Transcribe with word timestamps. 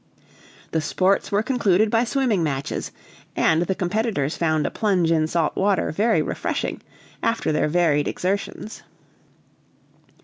The 0.71 0.81
sports 0.81 1.31
were 1.31 1.43
concluded 1.43 1.91
by 1.91 2.05
swimming 2.05 2.41
matches, 2.41 2.91
and 3.35 3.61
the 3.61 3.75
competitors 3.75 4.35
found 4.35 4.65
a 4.65 4.71
plunge 4.71 5.11
in 5.11 5.27
salt 5.27 5.55
water 5.55 5.91
very 5.91 6.23
refreshing 6.23 6.81
after 7.21 7.51
their 7.51 7.67
varied 7.67 8.07
exertions. 8.07 8.81